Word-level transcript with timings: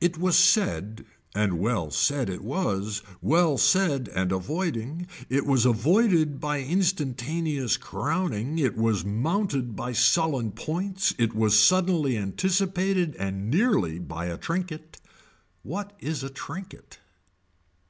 It 0.00 0.16
was 0.16 0.38
said 0.38 1.04
and 1.34 1.58
well 1.58 1.90
said 1.90 2.30
it 2.30 2.42
was 2.42 3.02
well 3.20 3.58
said 3.58 4.08
and 4.14 4.32
avoiding, 4.32 5.06
it 5.28 5.44
was 5.44 5.66
avoided 5.66 6.40
by 6.40 6.60
instantaneous 6.62 7.76
crowning 7.76 8.58
it 8.58 8.78
was 8.78 9.04
mounted 9.04 9.76
by 9.76 9.92
sullen 9.92 10.52
points 10.52 11.14
it 11.18 11.34
was 11.34 11.62
suddenly 11.62 12.16
anticipated 12.16 13.14
and 13.16 13.50
nearly 13.50 13.98
by 13.98 14.24
a 14.28 14.38
trinket. 14.38 15.02
What 15.62 15.94
is 16.00 16.22
a 16.22 16.30
trinket. 16.30 16.98